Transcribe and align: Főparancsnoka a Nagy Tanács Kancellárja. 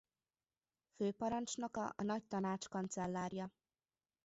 Főparancsnoka 0.95 1.89
a 1.97 2.03
Nagy 2.03 2.23
Tanács 2.23 2.67
Kancellárja. 2.67 3.51